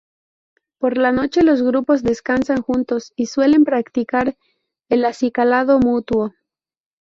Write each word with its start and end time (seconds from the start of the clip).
Por 0.79 0.97
la 0.97 1.11
noche 1.11 1.43
los 1.43 1.61
grupos 1.61 2.01
descansan 2.01 2.63
juntos 2.63 3.13
y 3.15 3.27
suelen 3.27 3.63
practicar 3.65 4.35
el 4.89 5.05
acicalado 5.05 5.77
mutuo. 5.77 6.33